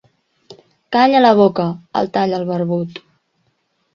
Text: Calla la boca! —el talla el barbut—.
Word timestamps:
Calla 0.95 1.19
la 1.25 1.33
boca! 1.41 1.67
—el 2.01 2.09
talla 2.17 2.39
el 2.41 2.47
barbut—. 2.53 2.99